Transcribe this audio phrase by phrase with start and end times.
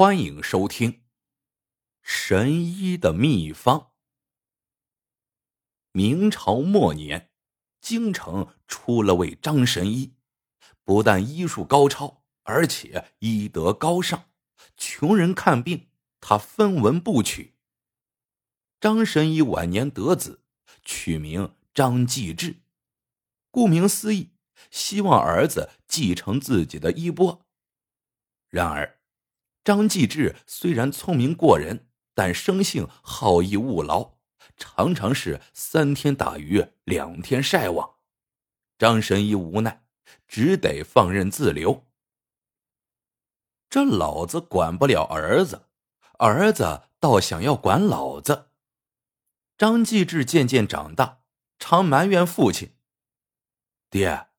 [0.00, 0.92] 欢迎收听
[2.00, 3.78] 《神医的秘方》。
[5.92, 7.30] 明朝末年，
[7.82, 10.14] 京城出了位张神医，
[10.84, 14.30] 不但医术高超，而且医德高尚，
[14.74, 17.58] 穷人看病他分文不取。
[18.80, 20.42] 张神医晚年得子，
[20.82, 22.62] 取名张继志，
[23.50, 24.30] 顾名思义，
[24.70, 27.46] 希望儿子继承自己的衣钵。
[28.48, 28.98] 然而，
[29.70, 34.14] 张继志虽然聪明过人，但生性好逸恶劳，
[34.56, 37.88] 常常是三天打鱼两天晒网。
[38.80, 39.84] 张神医无奈，
[40.26, 41.86] 只得放任自流。
[43.68, 45.66] 这老子管不了儿子，
[46.18, 48.48] 儿子倒想要管老子。
[49.56, 51.20] 张继志渐渐长大，
[51.60, 52.74] 常埋怨父亲
[53.88, 54.30] ：“爹，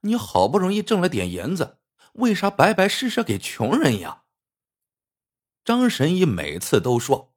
[0.00, 1.80] 你好不容易挣了点银子，
[2.14, 4.22] 为啥白白施舍给穷人呀？”
[5.62, 7.34] 张神医每次都说：“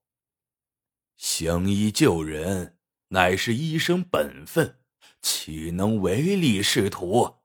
[1.18, 4.80] 行医救人乃是医生本分，
[5.22, 7.42] 岂能唯利是图？”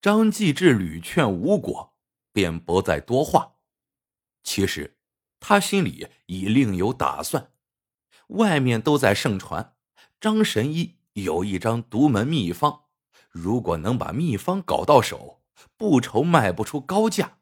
[0.00, 1.96] 张继志屡劝无果，
[2.32, 3.56] 便不再多话。
[4.42, 4.98] 其实
[5.40, 7.52] 他心里已另有打算。
[8.28, 9.76] 外面都在盛传
[10.20, 12.86] 张神医有一张独门秘方，
[13.30, 15.42] 如果能把秘方搞到手，
[15.76, 17.35] 不愁卖不出高价。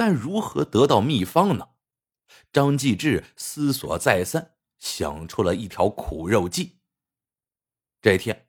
[0.00, 1.72] 但如何得到秘方呢？
[2.54, 6.78] 张继志思索再三，想出了一条苦肉计。
[8.00, 8.48] 这天，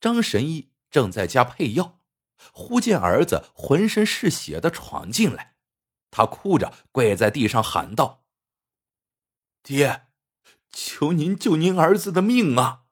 [0.00, 2.00] 张神医正在家配药，
[2.52, 5.54] 忽见儿子浑身是血的闯进来，
[6.10, 8.24] 他哭着跪在地上喊道
[9.62, 10.08] ：“爹，
[10.72, 12.86] 求您救您儿子的命啊！”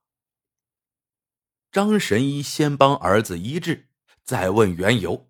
[1.72, 3.88] 张神医先帮儿子医治，
[4.22, 5.25] 再问缘由。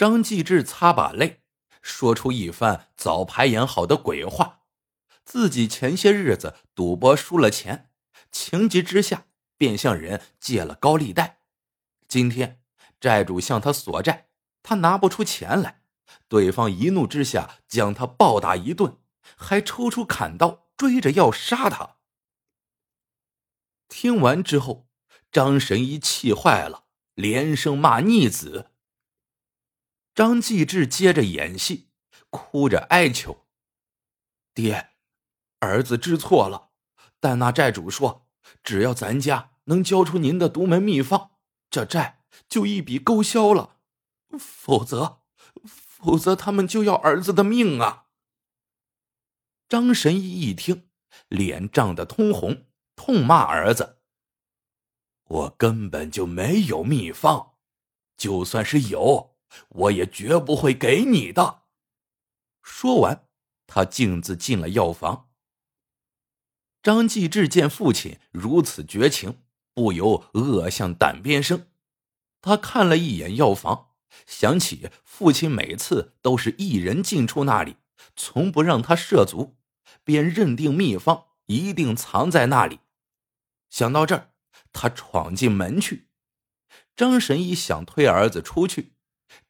[0.00, 1.42] 张继志擦把泪，
[1.82, 4.62] 说出一番早排演好的鬼话。
[5.26, 7.90] 自己前些日子赌博输了钱，
[8.32, 9.26] 情急之下
[9.58, 11.42] 便向人借了高利贷。
[12.08, 12.62] 今天
[12.98, 14.30] 债主向他索债，
[14.62, 15.82] 他拿不出钱来，
[16.28, 18.96] 对方一怒之下将他暴打一顿，
[19.36, 21.96] 还抽出砍刀追着要杀他。
[23.86, 24.88] 听完之后，
[25.30, 28.70] 张神医气坏了，连声骂逆子。
[30.14, 31.90] 张继志接着演戏，
[32.30, 33.46] 哭着哀求
[34.52, 34.90] ：“爹，
[35.60, 36.70] 儿子知错了，
[37.20, 38.26] 但那债主说，
[38.62, 41.30] 只要咱家能交出您的独门秘方，
[41.70, 43.76] 这债就一笔勾销了；
[44.38, 45.22] 否则，
[45.64, 48.06] 否则他们就要儿子的命啊！”
[49.68, 50.88] 张神医一听，
[51.28, 52.66] 脸涨得通红，
[52.96, 54.00] 痛骂儿子
[55.28, 57.54] ：“我根本就没有秘方，
[58.16, 59.29] 就算是有。”
[59.68, 61.62] 我也绝不会给你的。
[62.62, 63.28] 说完，
[63.66, 65.30] 他径自进了药房。
[66.82, 69.42] 张继志见父亲如此绝情，
[69.74, 71.66] 不由恶向胆边生。
[72.40, 73.90] 他看了一眼药房，
[74.26, 77.76] 想起父亲每次都是一人进出那里，
[78.16, 79.58] 从不让他涉足，
[80.04, 82.80] 便认定秘方一定藏在那里。
[83.68, 84.30] 想到这儿，
[84.72, 86.08] 他闯进门去。
[86.96, 88.94] 张神医想推儿子出去。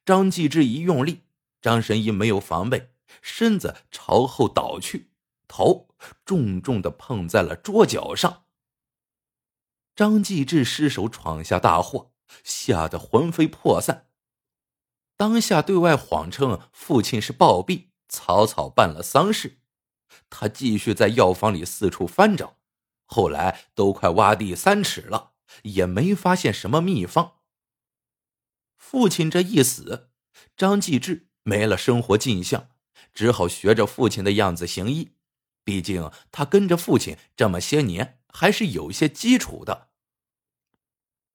[0.05, 1.21] 张继志一用力，
[1.61, 5.11] 张神医没有防备，身子朝后倒去，
[5.47, 5.89] 头
[6.25, 8.45] 重重的碰在了桌角上。
[9.95, 14.07] 张继志失手闯下大祸，吓得魂飞魄散。
[15.17, 19.59] 当下对外谎称父亲是暴毙，草草办了丧事。
[20.29, 22.57] 他继续在药房里四处翻找，
[23.05, 25.33] 后来都快挖地三尺了，
[25.63, 27.40] 也没发现什么秘方。
[28.81, 30.09] 父亲这一死，
[30.57, 32.71] 张继志没了生活迹象，
[33.13, 35.11] 只好学着父亲的样子行医。
[35.63, 39.89] 毕竟他跟着父亲这么些年，还是有些基础的。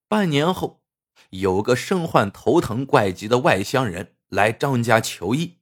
[0.09, 0.83] 半年后，
[1.31, 5.59] 有个身患头疼怪疾的外乡人来张家求医，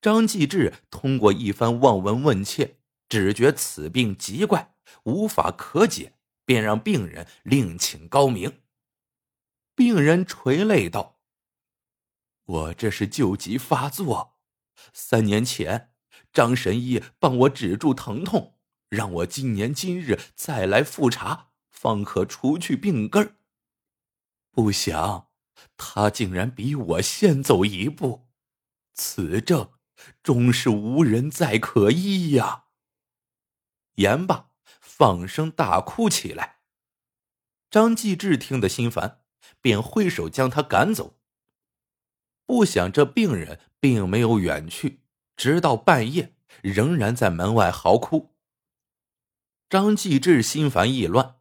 [0.00, 2.78] 张继志通过一番望闻问切，
[3.08, 6.14] 只觉此病极怪，无法可解，
[6.44, 8.60] 便让病人另请高明。
[9.74, 11.11] 病人垂泪道
[12.52, 14.36] ：“我这是旧疾发作，
[14.92, 15.92] 三年前
[16.32, 18.58] 张神医帮我止住疼痛，
[18.90, 23.36] 让我今年今日再来复查，方可除去病根
[24.50, 25.28] 不想
[25.78, 28.28] 他竟然比我先走一步，
[28.92, 29.72] 此症
[30.22, 32.64] 终是无人再可医呀！”
[33.96, 34.50] 言罢，
[34.80, 36.58] 放声大哭起来。
[37.70, 39.20] 张继志听得心烦。
[39.60, 41.20] 便挥手将他赶走。
[42.46, 45.00] 不想这病人并没有远去，
[45.36, 48.34] 直到半夜仍然在门外嚎哭。
[49.70, 51.36] 张继志心烦意乱，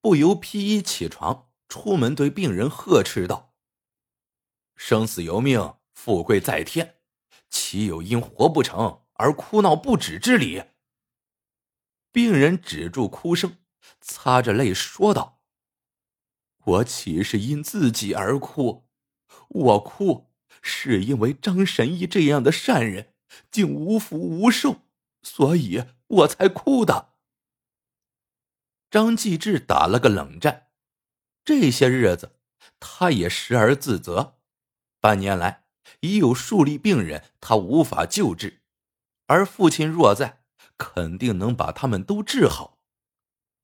[0.00, 3.54] 不由披衣起床，出门对病人呵斥道
[4.74, 6.96] ：“生死由命，富贵在天，
[7.48, 10.64] 岂有因活不成而哭闹不止之理？”
[12.10, 13.58] 病人止住哭声，
[14.00, 15.40] 擦着泪说道
[16.64, 18.88] ：“我岂是因自己而哭？
[19.48, 20.32] 我哭
[20.66, 23.14] 是因为张神医这样的善人
[23.50, 24.82] 竟无福无寿，
[25.22, 27.14] 所以我才哭的。”
[28.90, 30.66] 张继志打了个冷战，
[31.44, 32.32] 这些日子
[32.80, 34.38] 他也时而自责。
[35.00, 35.64] 半年来
[36.00, 38.62] 已有数例病人他无法救治，
[39.26, 40.42] 而父亲若在，
[40.76, 42.78] 肯定能把他们都治好。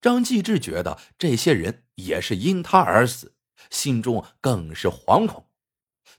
[0.01, 3.35] 张继志觉得这些人也是因他而死，
[3.71, 5.47] 心中更是惶恐。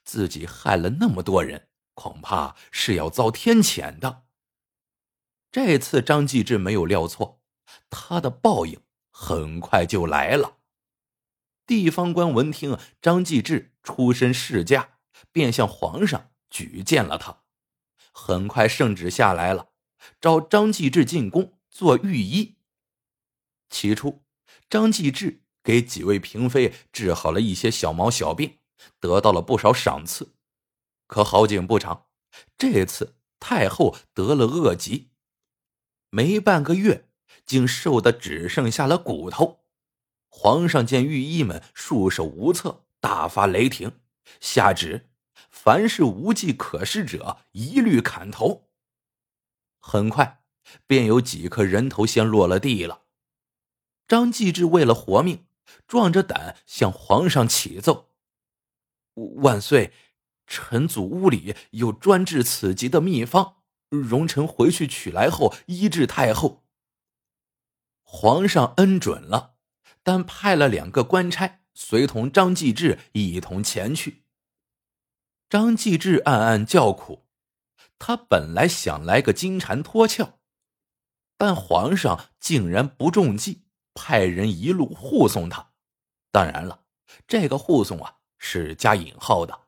[0.03, 4.23] 自己害了那么多人，恐怕是要遭天谴的。
[5.51, 7.41] 这次张继志没有料错，
[7.89, 8.81] 他的报应。
[9.15, 10.57] 很快就来了。
[11.67, 14.97] 地方官闻听张继志出身世家，
[15.31, 17.43] 便向皇上举荐了他。
[18.11, 19.69] 很快圣旨下来了，
[20.19, 22.57] 召张继志进宫做御医。
[23.69, 24.23] 起初，
[24.67, 28.57] 张继志给几位嫔妃治好了一些小毛小病，
[28.99, 30.35] 得到了不少赏赐。
[31.07, 32.07] 可好景不长，
[32.57, 35.11] 这次太后得了恶疾，
[36.09, 37.09] 没半个月。
[37.45, 39.65] 竟瘦的只剩下了骨头。
[40.29, 43.99] 皇上见御医们束手无策，大发雷霆，
[44.39, 45.09] 下旨：
[45.49, 48.69] 凡是无计可施者，一律砍头。
[49.79, 50.43] 很快，
[50.87, 53.03] 便有几颗人头先落了地了。
[54.07, 55.45] 张继志为了活命，
[55.87, 58.12] 壮着胆向皇上启奏
[59.15, 59.93] ：“万岁，
[60.47, 63.57] 臣祖屋里有专治此疾的秘方，
[63.89, 66.63] 容臣回去取来后医治太后。”
[68.03, 69.55] 皇上恩准了，
[70.03, 74.23] 但派了两个官差随同张继志一同前去。
[75.49, 77.25] 张继志暗暗叫苦，
[77.97, 80.39] 他本来想来个金蝉脱壳，
[81.37, 83.63] 但皇上竟然不中计，
[83.93, 85.71] 派人一路护送他。
[86.31, 86.85] 当然了，
[87.27, 89.67] 这个护送啊是加引号的。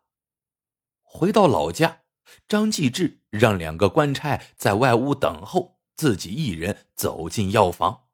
[1.01, 2.01] 回到老家，
[2.45, 8.09] 张继志让两个官差在外屋等候，自己一人走进药房。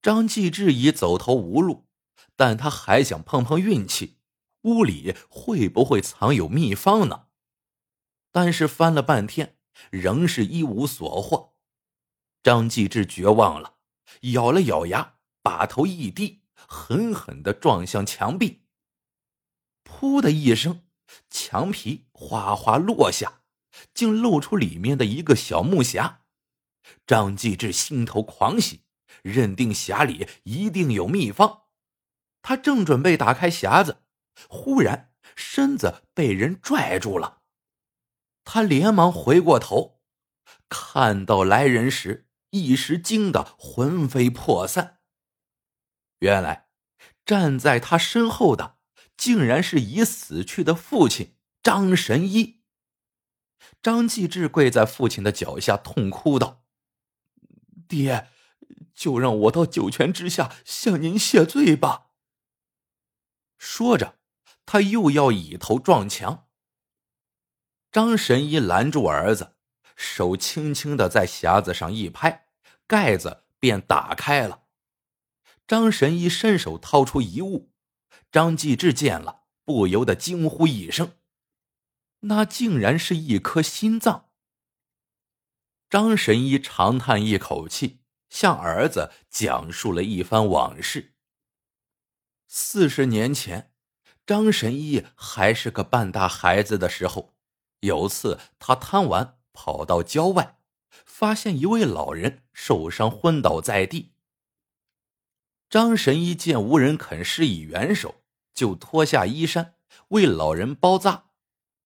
[0.00, 1.86] 张继志已走投无路，
[2.34, 4.16] 但他还想碰碰运气，
[4.62, 7.26] 屋里会不会藏有秘方呢？
[8.32, 9.58] 但是翻了半天，
[9.90, 11.52] 仍是一无所获。
[12.42, 13.74] 张继志绝望了，
[14.32, 18.61] 咬了咬牙，把头一低，狠狠的撞向墙壁。
[20.00, 20.84] 噗的一声，
[21.28, 23.42] 墙皮哗哗落下，
[23.92, 26.16] 竟露出里面的一个小木匣。
[27.06, 28.82] 张继志心头狂喜。
[29.22, 31.64] 认定匣里一定有秘方，
[32.40, 34.02] 他正准备打开匣子，
[34.48, 37.42] 忽然身子被人拽住了。
[38.42, 40.00] 他连忙回过头，
[40.68, 44.98] 看到来人时，一时惊得魂飞魄散。
[46.20, 46.68] 原来
[47.24, 48.78] 站在他身后的，
[49.16, 52.62] 竟然是已死去的父亲张神医。
[53.80, 56.64] 张继志跪在父亲的脚下，痛哭道
[57.88, 58.28] ：“爹。”
[58.94, 62.08] 就让我到九泉之下向您谢罪吧。
[63.56, 64.18] 说着，
[64.66, 66.46] 他又要以头撞墙。
[67.90, 69.56] 张神医拦住儿子，
[69.96, 72.48] 手轻轻的在匣子上一拍，
[72.86, 74.64] 盖子便打开了。
[75.66, 77.71] 张神医伸手掏出一物，
[78.30, 81.16] 张继志见了，不由得惊呼一声
[82.20, 84.30] ：“那竟然是一颗心脏！”
[85.90, 88.02] 张神医长叹一口气。
[88.32, 91.16] 向儿子讲述了一番往事。
[92.48, 93.74] 四十年前，
[94.24, 97.34] 张神医还是个半大孩子的时候，
[97.80, 100.58] 有次他贪玩，跑到郊外，
[101.04, 104.11] 发现一位老人受伤昏倒在地。
[105.72, 108.16] 张神医见无人肯施以援手，
[108.52, 109.76] 就脱下衣衫
[110.08, 111.30] 为老人包扎。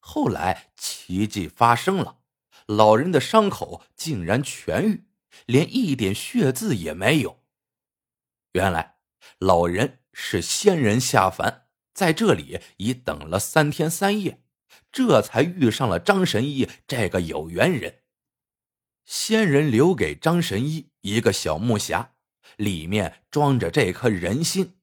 [0.01, 2.19] 后来奇迹发生了，
[2.67, 5.05] 老人的伤口竟然痊愈。
[5.45, 7.45] 连一点血渍也没有。
[8.55, 8.97] 原来
[9.39, 14.43] 老人是仙人下凡，在这里已等了三天三夜，
[14.91, 18.01] 这才遇上了张神医这个有缘人。
[19.05, 22.09] 仙人留给张神医一个小木匣，
[22.57, 24.79] 里面装着这颗人心。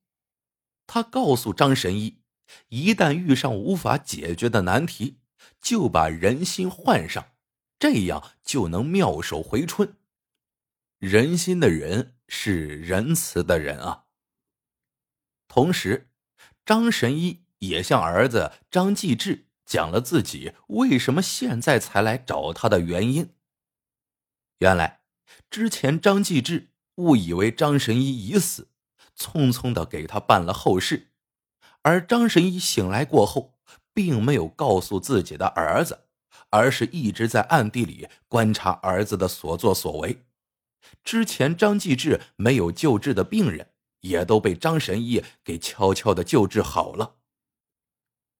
[0.86, 2.20] 他告诉张神医，
[2.68, 5.20] 一旦遇上无法解决的难题，
[5.60, 7.32] 就把人心换上，
[7.78, 9.96] 这样就能妙手回春。
[10.98, 14.04] 人心的人是仁慈的人啊。
[15.48, 16.10] 同时，
[16.64, 23.34] 张神医也向儿子张继志讲了自己为什么现在才来找他的原因。
[24.58, 25.00] 原来，
[25.50, 28.68] 之前张继志误以为张神医已死，
[29.18, 31.10] 匆匆的给他办了后事。
[31.82, 33.58] 而张神医醒来过后，
[33.92, 36.06] 并没有告诉自己的儿子，
[36.50, 40.24] 而是一直在暗地里观察儿子的所作所为。
[41.02, 43.70] 之前张继志没有救治的病人，
[44.00, 47.16] 也都被张神医给悄悄的救治好了。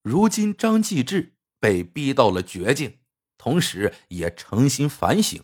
[0.03, 2.99] 如今张继志被逼到了绝境，
[3.37, 5.43] 同时也诚心反省。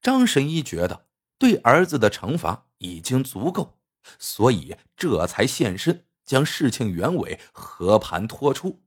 [0.00, 1.06] 张神医觉得
[1.38, 3.78] 对儿子的惩罚已经足够，
[4.18, 6.06] 所以这才现身。
[6.24, 8.82] 将事情原委和盘托出。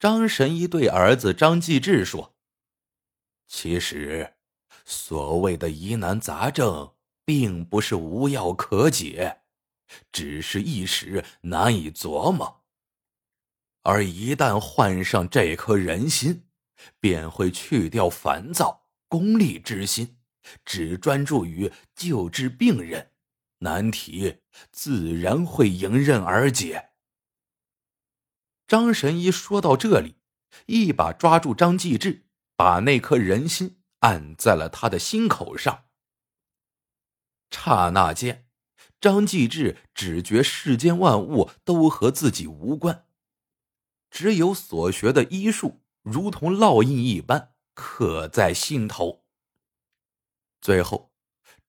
[0.00, 2.34] 张神医对儿子张继志说
[3.46, 4.34] ：“其实，
[4.84, 9.42] 所谓的疑难杂症，并不是无药可解，
[10.10, 12.64] 只是一时难以琢磨。
[13.84, 16.48] 而一旦换上这颗人心，
[16.98, 20.17] 便会去掉烦躁、功利之心，
[20.64, 23.12] 只专注于救治病人。”
[23.60, 24.36] 难题
[24.70, 26.90] 自然会迎刃而解。
[28.68, 30.14] 张神医说到这里，
[30.66, 35.86] 一把抓住张继志，把那颗人心按在了他的心口上。
[37.50, 38.46] 刹那间，
[39.00, 43.06] 张继志只觉世间万物都和自己无关，
[44.08, 49.24] 只有所学的医术如同烙印一般刻在心头。
[50.60, 51.12] 最后，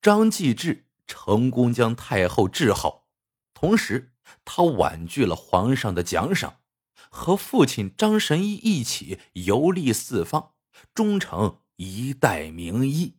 [0.01, 0.85] 张继志。
[1.11, 3.07] 成功将太后治好，
[3.55, 4.13] 同时
[4.45, 6.61] 他婉拒了皇上的奖赏，
[7.09, 10.53] 和父亲张神医一起游历四方，
[10.93, 13.17] 终成一代名医。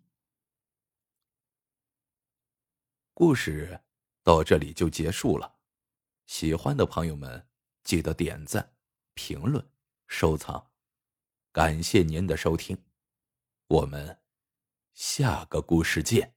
[3.13, 3.81] 故事
[4.23, 5.57] 到这里就结束了，
[6.29, 7.49] 喜欢的朋友们
[7.83, 8.75] 记得点赞、
[9.15, 9.69] 评论、
[10.07, 10.71] 收藏，
[11.51, 12.85] 感谢您的收听，
[13.67, 14.20] 我们
[15.01, 16.35] 下个故事见。